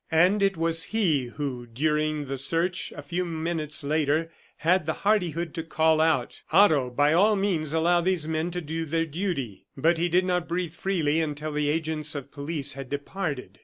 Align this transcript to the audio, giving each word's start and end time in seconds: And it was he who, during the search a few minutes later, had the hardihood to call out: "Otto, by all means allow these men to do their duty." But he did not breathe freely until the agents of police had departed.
And 0.09 0.41
it 0.41 0.57
was 0.57 0.85
he 0.85 1.25
who, 1.27 1.67
during 1.67 2.25
the 2.25 2.39
search 2.39 2.91
a 2.97 3.03
few 3.03 3.23
minutes 3.23 3.83
later, 3.83 4.31
had 4.57 4.87
the 4.87 4.93
hardihood 5.05 5.53
to 5.53 5.63
call 5.63 6.01
out: 6.01 6.41
"Otto, 6.51 6.89
by 6.89 7.13
all 7.13 7.35
means 7.35 7.71
allow 7.71 8.01
these 8.01 8.27
men 8.27 8.49
to 8.49 8.61
do 8.61 8.85
their 8.85 9.05
duty." 9.05 9.67
But 9.77 9.99
he 9.99 10.09
did 10.09 10.25
not 10.25 10.47
breathe 10.47 10.73
freely 10.73 11.21
until 11.21 11.51
the 11.51 11.69
agents 11.69 12.15
of 12.15 12.31
police 12.31 12.73
had 12.73 12.89
departed. 12.89 13.59